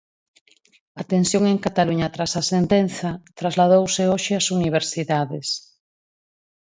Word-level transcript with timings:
A 1.01 1.01
tensión 1.13 1.43
en 1.53 1.57
Cataluña 1.65 2.13
tras 2.15 2.31
a 2.41 2.43
sentenza 2.53 3.09
trasladouse 3.39 4.01
hoxe 4.11 4.33
ás 4.39 4.47
universidades. 4.57 5.47